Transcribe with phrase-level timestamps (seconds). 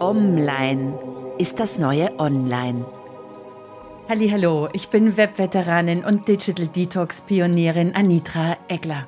[0.00, 0.98] Online
[1.36, 2.86] ist das neue Online.
[4.08, 9.06] Hallo, ich bin Webveteranin und Digital Detox Pionierin Anitra Egler.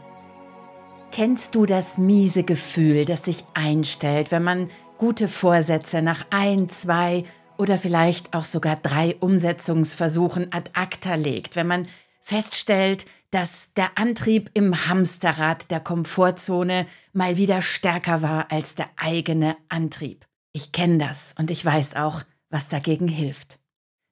[1.10, 4.68] Kennst du das miese Gefühl, das sich einstellt, wenn man
[4.99, 7.24] gute Vorsätze nach ein, zwei
[7.56, 11.88] oder vielleicht auch sogar drei Umsetzungsversuchen ad acta legt, wenn man
[12.21, 19.56] feststellt, dass der Antrieb im Hamsterrad der Komfortzone mal wieder stärker war als der eigene
[19.70, 20.27] Antrieb.
[20.55, 23.59] Ich kenne das und ich weiß auch, was dagegen hilft.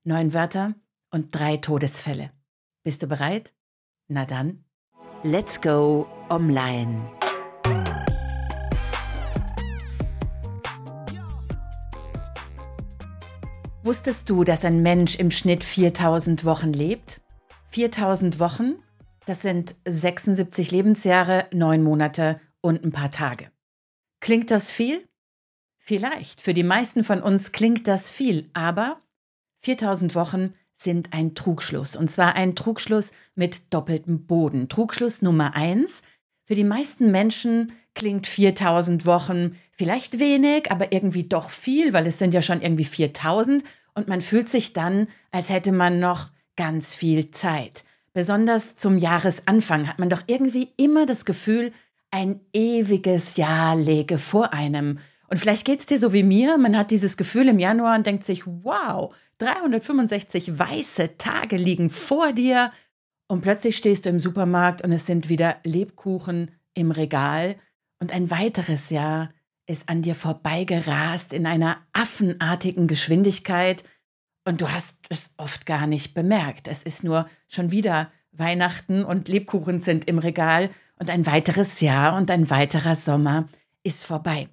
[0.05, 0.75] Neun Wörter
[1.11, 2.31] und drei Todesfälle.
[2.83, 3.53] Bist du bereit?
[4.09, 4.65] Na dann.
[5.23, 7.11] Let's go online.
[13.83, 17.21] Wusstest du, dass ein Mensch im Schnitt 4000 Wochen lebt?
[17.67, 18.77] 4000 Wochen,
[19.27, 23.51] das sind 76 Lebensjahre, neun Monate und ein paar Tage.
[24.21, 25.07] Klingt das viel?
[25.91, 26.41] Vielleicht.
[26.41, 29.01] Für die meisten von uns klingt das viel, aber
[29.59, 31.97] 4000 Wochen sind ein Trugschluss.
[31.97, 34.69] Und zwar ein Trugschluss mit doppeltem Boden.
[34.69, 36.03] Trugschluss Nummer eins.
[36.45, 42.21] Für die meisten Menschen klingt 4000 Wochen vielleicht wenig, aber irgendwie doch viel, weil es
[42.21, 43.65] sind ja schon irgendwie 4000
[43.97, 47.83] und man fühlt sich dann, als hätte man noch ganz viel Zeit.
[48.13, 51.73] Besonders zum Jahresanfang hat man doch irgendwie immer das Gefühl,
[52.13, 55.01] ein ewiges Jahr läge vor einem.
[55.31, 58.05] Und vielleicht geht es dir so wie mir, man hat dieses Gefühl im Januar und
[58.05, 62.73] denkt sich, wow, 365 weiße Tage liegen vor dir.
[63.29, 67.55] Und plötzlich stehst du im Supermarkt und es sind wieder Lebkuchen im Regal.
[68.01, 69.31] Und ein weiteres Jahr
[69.67, 73.85] ist an dir vorbeigerast in einer affenartigen Geschwindigkeit.
[74.45, 76.67] Und du hast es oft gar nicht bemerkt.
[76.67, 80.71] Es ist nur schon wieder Weihnachten und Lebkuchen sind im Regal.
[80.97, 83.49] Und ein weiteres Jahr und ein weiterer Sommer
[83.85, 84.49] ist vorbei.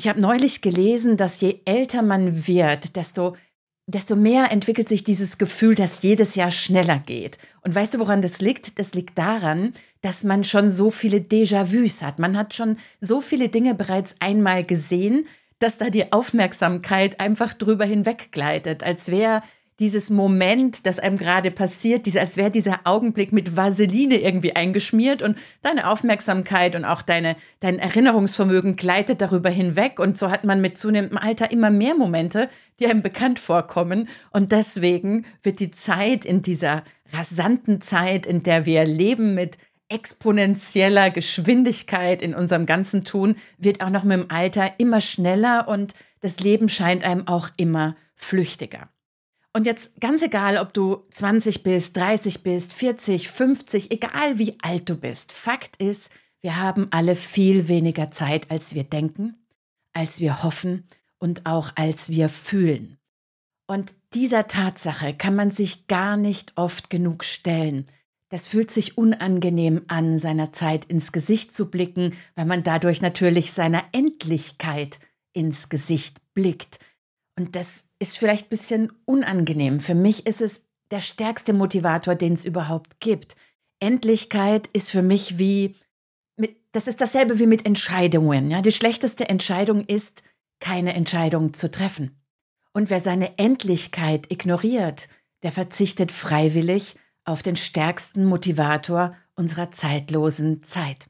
[0.00, 3.36] Ich habe neulich gelesen, dass je älter man wird, desto
[3.86, 7.36] desto mehr entwickelt sich dieses Gefühl, dass jedes Jahr schneller geht.
[7.60, 8.78] Und weißt du, woran das liegt?
[8.78, 12.18] Das liegt daran, dass man schon so viele Déjà-vus hat.
[12.18, 15.26] Man hat schon so viele Dinge bereits einmal gesehen,
[15.58, 19.42] dass da die Aufmerksamkeit einfach drüber hinweggleitet, als wäre
[19.80, 25.22] dieses Moment, das einem gerade passiert, diese, als wäre dieser Augenblick mit Vaseline irgendwie eingeschmiert
[25.22, 29.98] und deine Aufmerksamkeit und auch deine, dein Erinnerungsvermögen gleitet darüber hinweg.
[29.98, 34.08] Und so hat man mit zunehmendem Alter immer mehr Momente, die einem bekannt vorkommen.
[34.30, 39.56] Und deswegen wird die Zeit in dieser rasanten Zeit, in der wir leben mit
[39.88, 45.94] exponentieller Geschwindigkeit in unserem ganzen Tun, wird auch noch mit dem Alter immer schneller und
[46.20, 48.90] das Leben scheint einem auch immer flüchtiger.
[49.52, 54.88] Und jetzt ganz egal, ob du 20 bist, 30 bist, 40, 50, egal wie alt
[54.88, 55.32] du bist.
[55.32, 59.44] Fakt ist, wir haben alle viel weniger Zeit, als wir denken,
[59.92, 60.86] als wir hoffen
[61.18, 62.96] und auch als wir fühlen.
[63.66, 67.86] Und dieser Tatsache kann man sich gar nicht oft genug stellen.
[68.28, 73.52] Das fühlt sich unangenehm an, seiner Zeit ins Gesicht zu blicken, weil man dadurch natürlich
[73.52, 75.00] seiner Endlichkeit
[75.32, 76.78] ins Gesicht blickt.
[77.40, 79.80] Und das ist vielleicht ein bisschen unangenehm.
[79.80, 83.34] Für mich ist es der stärkste Motivator, den es überhaupt gibt.
[83.78, 85.74] Endlichkeit ist für mich wie,
[86.36, 88.50] mit, das ist dasselbe wie mit Entscheidungen.
[88.50, 88.60] Ja?
[88.60, 90.22] Die schlechteste Entscheidung ist,
[90.60, 92.20] keine Entscheidung zu treffen.
[92.74, 95.08] Und wer seine Endlichkeit ignoriert,
[95.42, 101.08] der verzichtet freiwillig auf den stärksten Motivator unserer zeitlosen Zeit.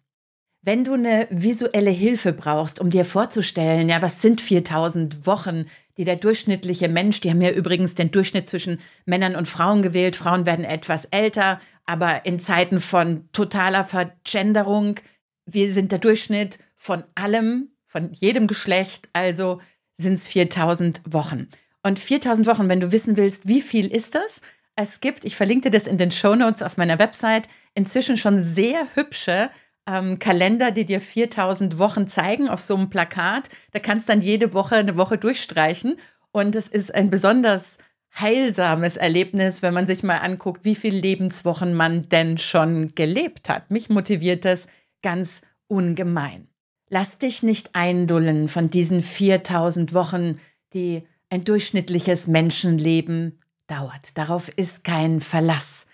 [0.62, 5.64] Wenn du eine visuelle Hilfe brauchst, um dir vorzustellen, ja, was sind 4000 Wochen,
[6.00, 10.16] die der durchschnittliche Mensch, die haben ja übrigens den Durchschnitt zwischen Männern und Frauen gewählt.
[10.16, 14.99] Frauen werden etwas älter, aber in Zeiten von totaler Vergenderung,
[15.44, 19.60] wir sind der Durchschnitt von allem, von jedem Geschlecht, also
[19.99, 21.49] sind es 4000 Wochen.
[21.83, 24.41] Und 4000 Wochen, wenn du wissen willst, wie viel ist das?
[24.77, 28.87] Es gibt, ich verlinke das in den Show Notes auf meiner Website, inzwischen schon sehr
[28.94, 29.50] hübsche
[29.91, 33.48] ähm, Kalender, die dir 4000 Wochen zeigen auf so einem Plakat.
[33.72, 35.97] Da kannst dann jede Woche eine Woche durchstreichen.
[36.33, 37.78] Und es ist ein besonders
[38.19, 43.71] heilsames Erlebnis, wenn man sich mal anguckt, wie viele Lebenswochen man denn schon gelebt hat.
[43.71, 44.66] Mich motiviert das
[45.03, 46.48] ganz ungemein.
[46.89, 50.41] Lass dich nicht eindullen von diesen 4000 Wochen,
[50.72, 53.39] die ein durchschnittliches Menschenleben
[53.69, 54.19] dauert.
[54.19, 55.86] Darauf ist kein Verlass.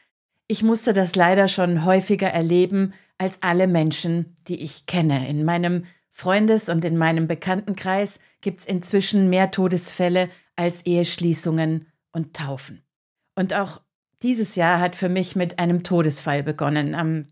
[0.49, 5.29] Ich musste das leider schon häufiger erleben, als alle Menschen, die ich kenne.
[5.29, 12.35] In meinem Freundes- und in meinem Bekanntenkreis gibt es inzwischen mehr Todesfälle als Eheschließungen und
[12.35, 12.83] Taufen.
[13.35, 13.81] Und auch
[14.23, 16.95] dieses Jahr hat für mich mit einem Todesfall begonnen.
[16.95, 17.27] Am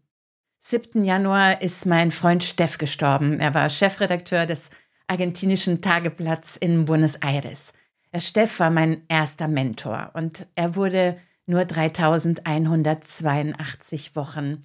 [0.60, 1.02] 7.
[1.04, 3.40] Januar ist mein Freund Steff gestorben.
[3.40, 4.70] Er war Chefredakteur des
[5.06, 7.72] argentinischen Tageplatz in Buenos Aires.
[8.16, 14.62] Steff war mein erster Mentor und er wurde nur 3182 Wochen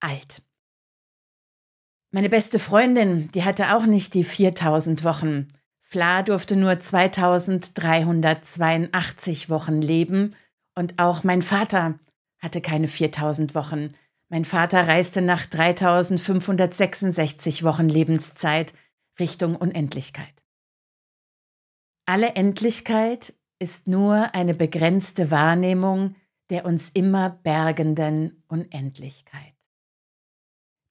[0.00, 0.42] alt.
[2.10, 5.46] Meine beste Freundin, die hatte auch nicht die 4000 Wochen.
[5.80, 10.34] Fla durfte nur 2382 Wochen leben
[10.74, 11.98] und auch mein Vater
[12.38, 13.92] hatte keine 4000 Wochen.
[14.28, 18.74] Mein Vater reiste nach 3566 Wochen Lebenszeit
[19.18, 20.44] Richtung Unendlichkeit.
[22.06, 26.14] Alle Endlichkeit ist nur eine begrenzte Wahrnehmung
[26.50, 29.54] der uns immer bergenden Unendlichkeit.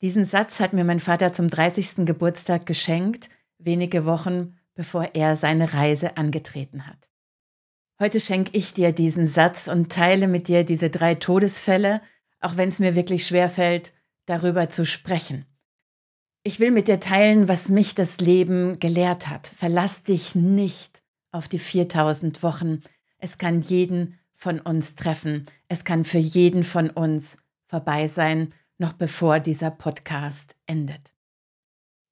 [0.02, 2.06] Diesen Satz hat mir mein Vater zum 30.
[2.06, 7.10] Geburtstag geschenkt, wenige Wochen bevor er seine Reise angetreten hat.
[8.00, 12.02] Heute schenke ich dir diesen Satz und teile mit dir diese drei Todesfälle,
[12.40, 13.92] auch wenn es mir wirklich schwer fällt,
[14.28, 15.48] darüber zu sprechen.
[16.44, 19.48] Ich will mit dir teilen, was mich das Leben gelehrt hat.
[19.48, 21.02] Verlass dich nicht
[21.32, 22.84] auf die 4000 Wochen.
[23.18, 25.48] Es kann jeden von uns treffen.
[25.68, 31.14] Es kann für jeden von uns vorbei sein, noch bevor dieser Podcast endet.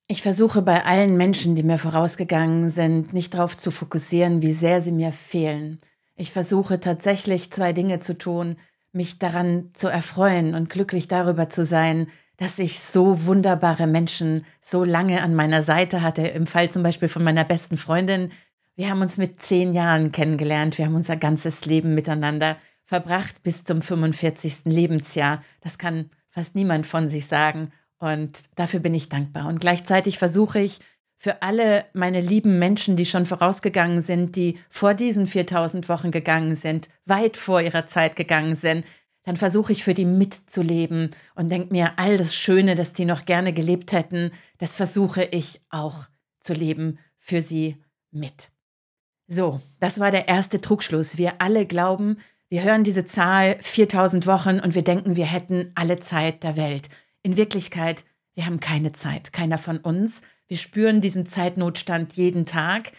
[0.08, 4.82] Ich versuche bei allen Menschen, die mir vorausgegangen sind, nicht darauf zu fokussieren, wie sehr
[4.82, 5.80] sie mir fehlen.
[6.16, 8.58] Ich versuche tatsächlich zwei Dinge zu tun,
[8.92, 12.08] mich daran zu erfreuen und glücklich darüber zu sein,
[12.38, 16.28] dass ich so wunderbare Menschen so lange an meiner Seite hatte.
[16.28, 18.32] Im Fall zum Beispiel von meiner besten Freundin.
[18.76, 20.78] Wir haben uns mit zehn Jahren kennengelernt.
[20.78, 24.66] Wir haben unser ganzes Leben miteinander verbracht bis zum 45.
[24.66, 25.42] Lebensjahr.
[25.62, 27.72] Das kann fast niemand von sich sagen.
[27.98, 29.48] Und dafür bin ich dankbar.
[29.48, 30.80] Und gleichzeitig versuche ich,
[31.18, 36.58] für alle meine lieben Menschen, die schon vorausgegangen sind, die vor diesen 4000 Wochen gegangen
[36.58, 38.86] sind, weit vor ihrer Zeit gegangen sind,
[39.24, 43.24] dann versuche ich für die mitzuleben und denke mir, all das Schöne, das die noch
[43.24, 46.06] gerne gelebt hätten, das versuche ich auch
[46.42, 47.82] zu leben für sie
[48.12, 48.52] mit.
[49.28, 51.18] So, das war der erste Trugschluss.
[51.18, 52.18] Wir alle glauben,
[52.50, 56.90] wir hören diese Zahl 4000 Wochen und wir denken, wir hätten alle Zeit der Welt.
[57.24, 60.22] In Wirklichkeit, wir haben keine Zeit, keiner von uns.
[60.48, 62.92] Wir spüren diesen Zeitnotstand jeden Tag.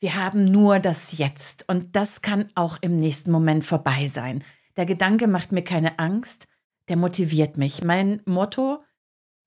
[0.00, 4.42] Wir haben nur das Jetzt und das kann auch im nächsten Moment vorbei sein.
[4.76, 6.48] Der Gedanke macht mir keine Angst,
[6.88, 7.84] der motiviert mich.
[7.84, 8.82] Mein Motto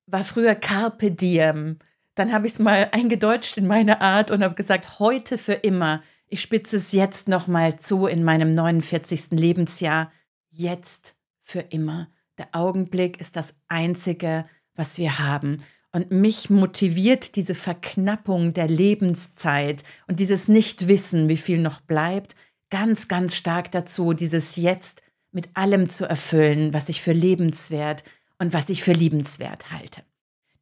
[0.06, 1.80] war früher Carpe Diem.
[2.16, 6.02] Dann habe ich es mal eingedeutscht in meine Art und habe gesagt, heute für immer.
[6.34, 9.34] Ich spitze es jetzt nochmal zu in meinem 49.
[9.34, 10.12] Lebensjahr.
[10.50, 12.10] Jetzt für immer.
[12.40, 15.60] Der Augenblick ist das Einzige, was wir haben.
[15.92, 22.36] Und mich motiviert diese Verknappung der Lebenszeit und dieses Nichtwissen, wie viel noch bleibt,
[22.72, 28.04] ganz, ganz stark dazu, dieses Jetzt mit allem zu erfüllen, was ich für lebenswert
[28.40, 30.02] und was ich für liebenswert halte.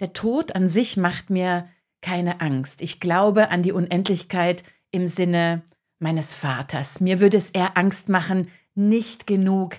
[0.01, 1.69] Der Tod an sich macht mir
[2.01, 2.81] keine Angst.
[2.81, 5.63] Ich glaube an die Unendlichkeit im Sinne
[5.99, 6.99] meines Vaters.
[6.99, 9.77] Mir würde es eher Angst machen, nicht genug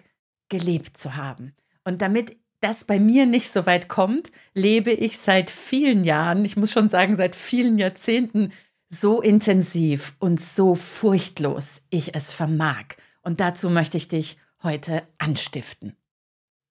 [0.48, 1.54] gelebt zu haben.
[1.84, 6.56] Und damit das bei mir nicht so weit kommt, lebe ich seit vielen Jahren, ich
[6.56, 8.52] muss schon sagen, seit vielen Jahrzehnten
[8.88, 12.84] so intensiv und so furchtlos ich es vermag.
[13.22, 15.96] Und dazu möchte ich dich heute anstiften.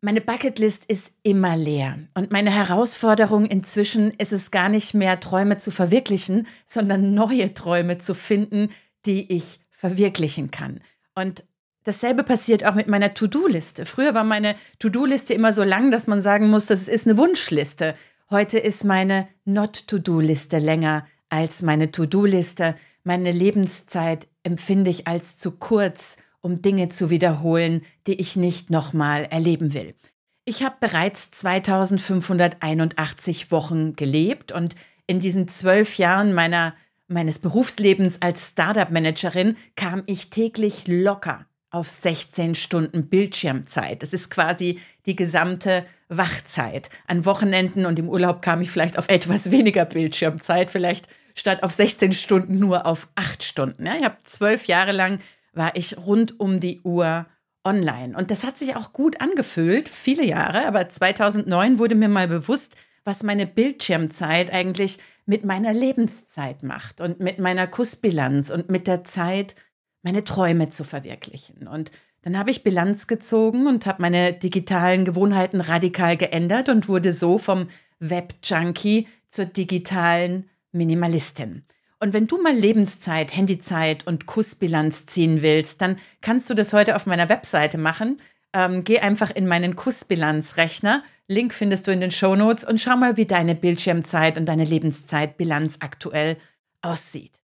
[0.03, 5.59] Meine Bucketlist ist immer leer und meine Herausforderung inzwischen ist es gar nicht mehr, Träume
[5.59, 8.71] zu verwirklichen, sondern neue Träume zu finden,
[9.05, 10.81] die ich verwirklichen kann.
[11.13, 11.43] Und
[11.83, 13.87] Dasselbe passiert auch mit meiner To-Do-Liste.
[13.87, 17.95] Früher war meine To-Do-Liste immer so lang, dass man sagen muss, das ist eine Wunschliste.
[18.29, 22.75] Heute ist meine Not-To-Do-Liste länger als meine To-Do-Liste.
[23.03, 29.27] Meine Lebenszeit empfinde ich als zu kurz, um Dinge zu wiederholen, die ich nicht nochmal
[29.29, 29.95] erleben will.
[30.43, 34.75] Ich habe bereits 2581 Wochen gelebt und
[35.07, 36.73] in diesen zwölf Jahren meiner,
[37.07, 44.03] meines Berufslebens als Startup-Managerin kam ich täglich locker auf 16 Stunden Bildschirmzeit.
[44.03, 46.89] Das ist quasi die gesamte Wachzeit.
[47.07, 51.71] An Wochenenden und im Urlaub kam ich vielleicht auf etwas weniger Bildschirmzeit, vielleicht statt auf
[51.71, 53.85] 16 Stunden nur auf 8 Stunden.
[53.85, 55.19] Ja, ich habe zwölf Jahre lang
[55.53, 57.25] war ich rund um die Uhr
[57.63, 58.17] online.
[58.17, 60.65] Und das hat sich auch gut angefühlt, viele Jahre.
[60.67, 67.19] Aber 2009 wurde mir mal bewusst, was meine Bildschirmzeit eigentlich mit meiner Lebenszeit macht und
[67.19, 69.55] mit meiner Kussbilanz und mit der Zeit,
[70.03, 71.67] meine Träume zu verwirklichen.
[71.67, 71.91] Und
[72.23, 77.37] dann habe ich Bilanz gezogen und habe meine digitalen Gewohnheiten radikal geändert und wurde so
[77.37, 77.67] vom
[77.99, 81.65] Web-Junkie zur digitalen Minimalistin.
[82.01, 86.95] Und wenn du mal Lebenszeit, Handyzeit und Kussbilanz ziehen willst, dann kannst du das heute
[86.95, 88.19] auf meiner Webseite machen.
[88.53, 91.03] Ähm, geh einfach in meinen Kussbilanzrechner.
[91.27, 95.77] Link findest du in den Shownotes und schau mal, wie deine Bildschirmzeit und deine Lebenszeitbilanz
[95.79, 96.37] aktuell
[96.81, 97.43] aussieht.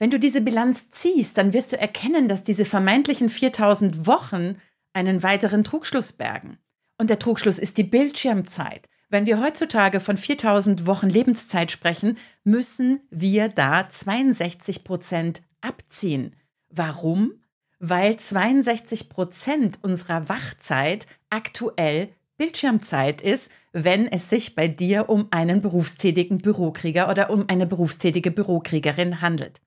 [0.00, 4.56] Wenn du diese Bilanz ziehst, dann wirst du erkennen, dass diese vermeintlichen 4000 Wochen
[4.92, 6.58] einen weiteren Trugschluss bergen.
[7.00, 8.88] Und der Trugschluss ist die Bildschirmzeit.
[9.10, 16.36] Wenn wir heutzutage von 4000 Wochen Lebenszeit sprechen, müssen wir da 62 Prozent abziehen.
[16.68, 17.32] Warum?
[17.78, 25.62] Weil 62 Prozent unserer Wachzeit aktuell Bildschirmzeit ist, wenn es sich bei dir um einen
[25.62, 29.60] berufstätigen Bürokrieger oder um eine berufstätige Bürokriegerin handelt.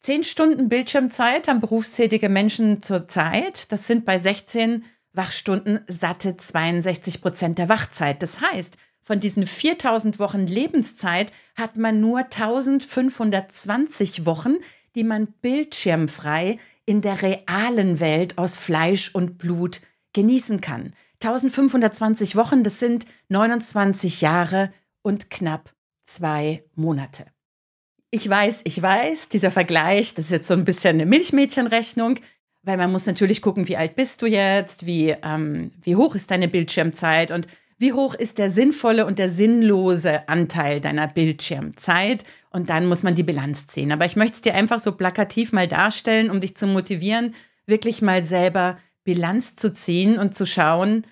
[0.00, 3.72] Zehn Stunden Bildschirmzeit haben berufstätige Menschen zurzeit.
[3.72, 4.84] Das sind bei 16
[5.18, 8.22] Wachstunden satte 62 Prozent der Wachzeit.
[8.22, 14.54] Das heißt, von diesen 4000 Wochen Lebenszeit hat man nur 1520 Wochen,
[14.94, 19.82] die man bildschirmfrei in der realen Welt aus Fleisch und Blut
[20.14, 20.94] genießen kann.
[21.22, 24.72] 1520 Wochen, das sind 29 Jahre
[25.02, 25.72] und knapp
[26.04, 27.26] zwei Monate.
[28.10, 32.18] Ich weiß, ich weiß, dieser Vergleich, das ist jetzt so ein bisschen eine Milchmädchenrechnung,
[32.62, 36.30] weil man muss natürlich gucken, wie alt bist du jetzt, wie, ähm, wie hoch ist
[36.30, 37.46] deine Bildschirmzeit und
[37.78, 42.24] wie hoch ist der sinnvolle und der sinnlose Anteil deiner Bildschirmzeit.
[42.50, 43.92] Und dann muss man die Bilanz ziehen.
[43.92, 47.34] Aber ich möchte es dir einfach so plakativ mal darstellen, um dich zu motivieren,
[47.66, 51.06] wirklich mal selber Bilanz zu ziehen und zu schauen,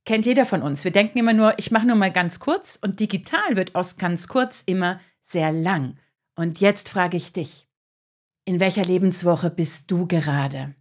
[0.06, 0.84] Kennt jeder von uns.
[0.84, 4.28] Wir denken immer nur, ich mache nur mal ganz kurz und digital wird aus ganz
[4.28, 5.98] kurz immer sehr lang.
[6.36, 7.68] Und jetzt frage ich dich,
[8.46, 10.74] in welcher Lebenswoche bist du gerade?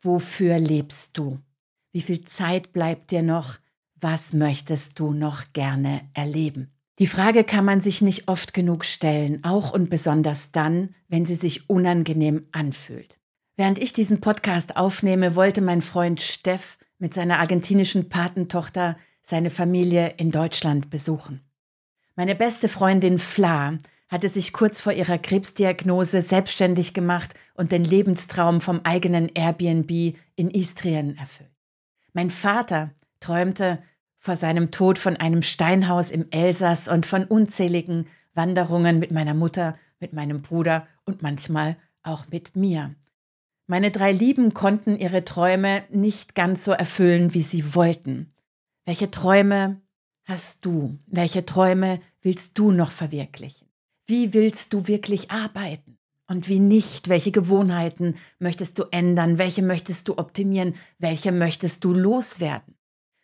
[0.00, 1.38] Wofür lebst du?
[1.92, 3.58] Wie viel Zeit bleibt dir noch?
[3.94, 6.75] Was möchtest du noch gerne erleben?
[6.98, 11.34] Die Frage kann man sich nicht oft genug stellen, auch und besonders dann, wenn sie
[11.34, 13.18] sich unangenehm anfühlt.
[13.56, 20.14] Während ich diesen Podcast aufnehme, wollte mein Freund Steff mit seiner argentinischen Patentochter seine Familie
[20.16, 21.42] in Deutschland besuchen.
[22.14, 23.76] Meine beste Freundin Fla
[24.08, 30.50] hatte sich kurz vor ihrer Krebsdiagnose selbstständig gemacht und den Lebenstraum vom eigenen Airbnb in
[30.50, 31.50] Istrien erfüllt.
[32.12, 33.82] Mein Vater träumte
[34.26, 39.78] vor seinem Tod von einem Steinhaus im Elsass und von unzähligen Wanderungen mit meiner Mutter,
[40.00, 42.96] mit meinem Bruder und manchmal auch mit mir.
[43.68, 48.28] Meine drei Lieben konnten ihre Träume nicht ganz so erfüllen, wie sie wollten.
[48.84, 49.80] Welche Träume
[50.24, 50.98] hast du?
[51.06, 53.68] Welche Träume willst du noch verwirklichen?
[54.06, 55.98] Wie willst du wirklich arbeiten?
[56.26, 57.08] Und wie nicht?
[57.08, 59.38] Welche Gewohnheiten möchtest du ändern?
[59.38, 60.74] Welche möchtest du optimieren?
[60.98, 62.75] Welche möchtest du loswerden?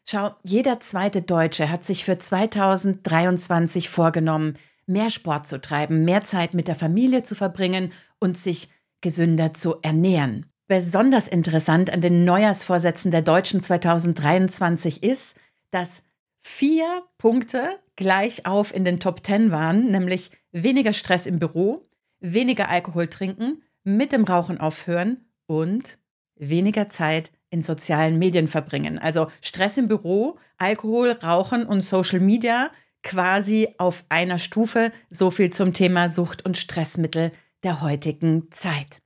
[0.05, 6.55] Schau, jeder zweite Deutsche hat sich für 2023 vorgenommen, mehr Sport zu treiben, mehr Zeit
[6.55, 10.47] mit der Familie zu verbringen und sich gesünder zu ernähren.
[10.67, 15.37] Besonders interessant an den Neujahrsvorsätzen der Deutschen 2023 ist,
[15.71, 16.03] dass
[16.39, 21.89] vier Punkte gleich auf in den Top 10 waren, nämlich weniger Stress im Büro,
[22.21, 25.99] weniger Alkohol trinken, mit dem Rauchen aufhören und
[26.37, 28.99] weniger Zeit in sozialen Medien verbringen.
[28.99, 32.71] Also Stress im Büro, Alkohol, Rauchen und Social Media
[33.03, 34.91] quasi auf einer Stufe.
[35.11, 37.31] So viel zum Thema Sucht und Stressmittel
[37.63, 39.03] der heutigen Zeit.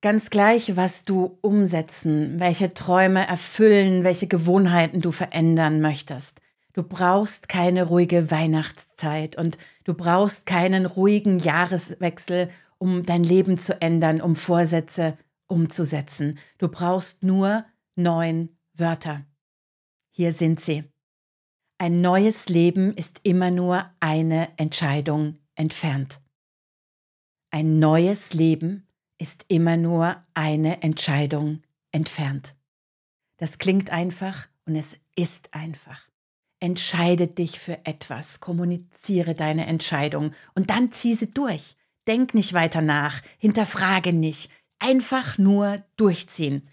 [0.00, 6.40] Ganz gleich, was du umsetzen, welche Träume erfüllen, welche Gewohnheiten du verändern möchtest.
[6.72, 13.82] Du brauchst keine ruhige Weihnachtszeit und du brauchst keinen ruhigen Jahreswechsel, um dein Leben zu
[13.82, 15.18] ändern, um Vorsätze
[15.50, 16.38] umzusetzen.
[16.58, 17.64] Du brauchst nur
[17.96, 19.24] neun Wörter.
[20.10, 20.84] Hier sind sie.
[21.78, 26.20] Ein neues Leben ist immer nur eine Entscheidung entfernt.
[27.50, 28.86] Ein neues Leben
[29.18, 32.54] ist immer nur eine Entscheidung entfernt.
[33.38, 36.08] Das klingt einfach und es ist einfach.
[36.60, 41.76] Entscheide dich für etwas, kommuniziere deine Entscheidung und dann zieh sie durch.
[42.06, 46.68] Denk nicht weiter nach, hinterfrage nicht, einfach nur durchziehen.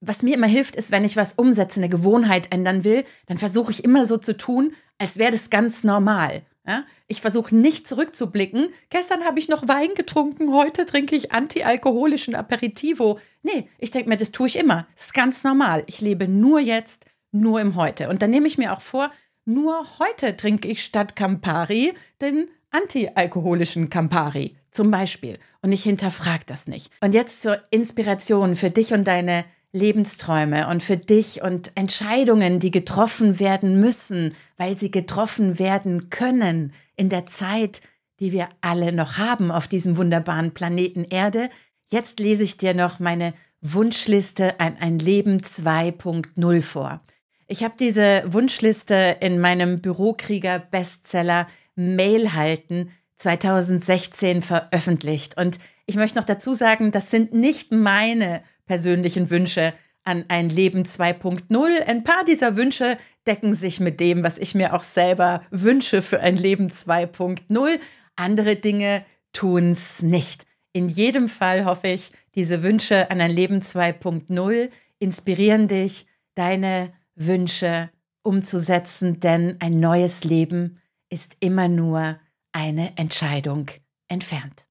[0.00, 3.72] Was mir immer hilft, ist, wenn ich was umsetze, eine Gewohnheit ändern will, dann versuche
[3.72, 6.42] ich immer so zu tun, als wäre das ganz normal.
[6.66, 6.84] Ja?
[7.06, 8.68] Ich versuche nicht zurückzublicken.
[8.88, 13.18] Gestern habe ich noch Wein getrunken, heute trinke ich antialkoholischen Aperitivo.
[13.42, 14.86] Nee, ich denke mir, das tue ich immer.
[14.94, 15.82] Das ist ganz normal.
[15.86, 18.08] Ich lebe nur jetzt, nur im Heute.
[18.08, 19.10] Und dann nehme ich mir auch vor,
[19.44, 25.38] nur heute trinke ich statt Campari den antialkoholischen Campari zum Beispiel.
[25.62, 26.90] Und ich hinterfrage das nicht.
[27.00, 32.70] Und jetzt zur Inspiration für dich und deine Lebensträume und für dich und Entscheidungen, die
[32.70, 37.80] getroffen werden müssen, weil sie getroffen werden können in der Zeit,
[38.18, 41.50] die wir alle noch haben auf diesem wunderbaren Planeten Erde.
[41.90, 47.00] Jetzt lese ich dir noch meine Wunschliste an ein Leben 2.0 vor.
[47.46, 56.18] Ich habe diese Wunschliste in meinem Bürokrieger Bestseller Mail halten 2016 veröffentlicht und ich möchte
[56.18, 59.74] noch dazu sagen, das sind nicht meine persönlichen Wünsche
[60.04, 61.82] an ein Leben 2.0.
[61.86, 62.96] Ein paar dieser Wünsche
[63.26, 67.78] decken sich mit dem, was ich mir auch selber wünsche für ein Leben 2.0.
[68.16, 70.46] Andere Dinge tun es nicht.
[70.72, 77.90] In jedem Fall hoffe ich, diese Wünsche an ein Leben 2.0 inspirieren dich, deine Wünsche
[78.22, 82.18] umzusetzen, denn ein neues Leben ist immer nur
[82.52, 83.66] eine Entscheidung
[84.08, 84.66] entfernt.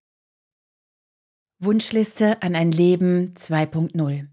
[1.59, 4.27] Wunschliste an ein Leben 2.0.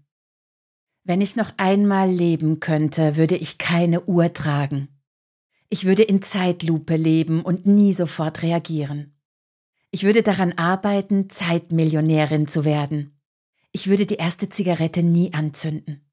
[1.03, 4.89] Wenn ich noch einmal leben könnte, würde ich keine Uhr tragen.
[5.69, 9.17] Ich würde in Zeitlupe leben und nie sofort reagieren.
[9.91, 13.19] Ich würde daran arbeiten, Zeitmillionärin zu werden.
[13.71, 16.09] Ich würde die erste Zigarette nie anzünden.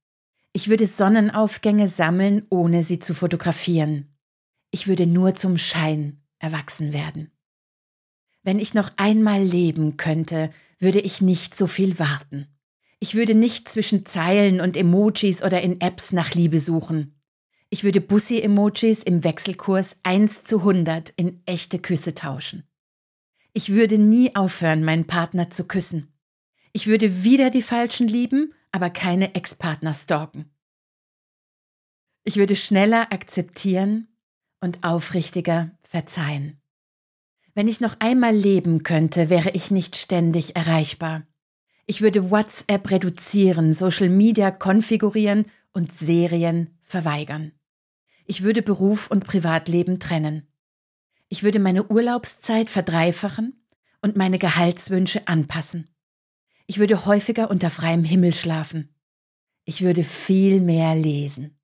[0.53, 4.17] Ich würde Sonnenaufgänge sammeln, ohne sie zu fotografieren.
[4.71, 7.31] Ich würde nur zum Schein erwachsen werden.
[8.43, 12.47] Wenn ich noch einmal leben könnte, würde ich nicht so viel warten.
[13.01, 17.21] Ich würde nicht zwischen Zeilen und Emojis oder in Apps nach Liebe suchen.
[17.71, 22.69] Ich würde Bussi-Emojis im Wechselkurs 1 zu 100 in echte Küsse tauschen.
[23.55, 26.13] Ich würde nie aufhören, meinen Partner zu küssen.
[26.73, 30.51] Ich würde wieder die Falschen lieben, aber keine Ex-Partner stalken.
[32.25, 34.09] Ich würde schneller akzeptieren
[34.61, 36.61] und aufrichtiger verzeihen.
[37.55, 41.23] Wenn ich noch einmal leben könnte, wäre ich nicht ständig erreichbar.
[41.87, 47.53] Ich würde WhatsApp reduzieren, Social Media konfigurieren und Serien verweigern.
[48.27, 50.49] Ich würde Beruf und Privatleben trennen.
[51.29, 53.65] Ich würde meine Urlaubszeit verdreifachen
[54.03, 55.95] und meine Gehaltswünsche anpassen.
[56.67, 58.93] Ich würde häufiger unter freiem Himmel schlafen.
[59.65, 61.57] Ich würde viel mehr lesen.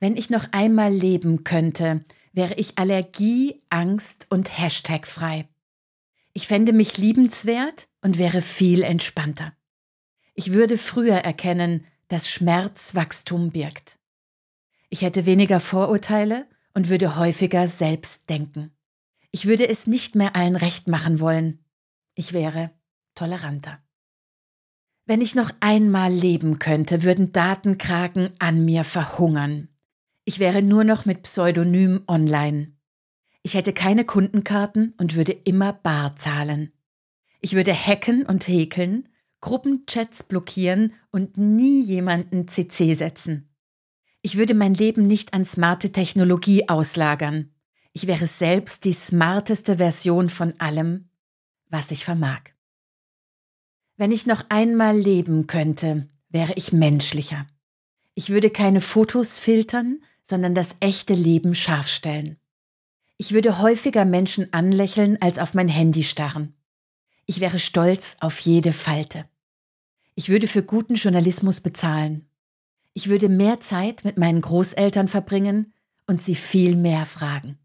[0.00, 5.48] Wenn ich noch einmal leben könnte, wäre ich Allergie, Angst und Hashtag frei.
[6.32, 9.54] Ich fände mich liebenswert und wäre viel entspannter.
[10.34, 14.00] Ich würde früher erkennen, dass Schmerz Wachstum birgt.
[14.90, 18.76] Ich hätte weniger Vorurteile und würde häufiger selbst denken.
[19.30, 21.64] Ich würde es nicht mehr allen recht machen wollen.
[22.14, 22.70] Ich wäre
[23.14, 23.78] toleranter.
[25.06, 29.68] Wenn ich noch einmal leben könnte, würden Datenkraken an mir verhungern.
[30.24, 32.72] Ich wäre nur noch mit Pseudonym online.
[33.42, 36.72] Ich hätte keine Kundenkarten und würde immer bar zahlen.
[37.40, 39.08] Ich würde hacken und häkeln,
[39.42, 43.54] Gruppenchats blockieren und nie jemanden CC setzen.
[44.22, 47.52] Ich würde mein Leben nicht an smarte Technologie auslagern.
[47.92, 51.10] Ich wäre selbst die smarteste Version von allem,
[51.68, 52.40] was ich vermag.
[53.98, 57.46] Wenn ich noch einmal leben könnte, wäre ich menschlicher.
[58.14, 62.38] Ich würde keine Fotos filtern, sondern das echte Leben scharf stellen.
[63.16, 66.54] Ich würde häufiger Menschen anlächeln, als auf mein Handy starren.
[67.26, 69.26] Ich wäre stolz auf jede Falte.
[70.16, 72.28] Ich würde für guten Journalismus bezahlen.
[72.92, 75.72] Ich würde mehr Zeit mit meinen Großeltern verbringen
[76.06, 77.58] und sie viel mehr fragen.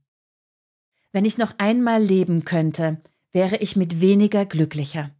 [1.11, 5.11] Wenn ich noch einmal leben könnte, wäre ich mit weniger glücklicher.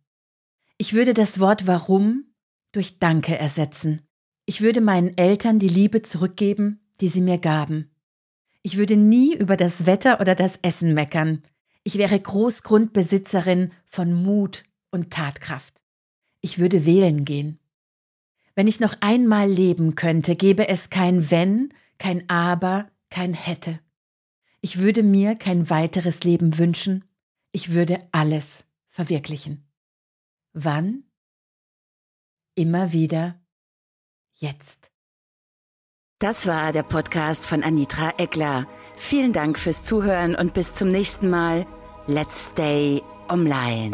[0.78, 2.26] Ich würde das Wort warum
[2.72, 4.02] durch Danke ersetzen.
[4.46, 7.90] Ich würde meinen Eltern die Liebe zurückgeben, die sie mir gaben.
[8.62, 11.42] Ich würde nie über das Wetter oder das Essen meckern.
[11.84, 15.84] Ich wäre Großgrundbesitzerin von Mut und Tatkraft.
[16.42, 17.60] Ich würde wählen gehen.
[18.56, 23.80] Wenn ich noch einmal leben könnte, gäbe es kein Wenn, kein Aber, kein Hätte.
[24.62, 27.06] Ich würde mir kein weiteres Leben wünschen.
[27.52, 29.66] Ich würde alles verwirklichen.
[30.54, 31.04] Wann?
[32.56, 33.40] Immer wieder.
[34.36, 34.92] Jetzt.
[36.20, 38.68] Das war der Podcast von Anitra Eckler.
[38.98, 41.66] Vielen Dank fürs Zuhören und bis zum nächsten Mal.
[42.08, 43.92] Let's stay online.